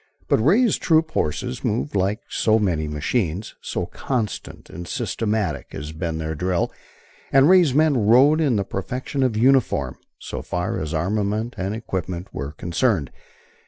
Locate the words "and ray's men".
7.31-8.07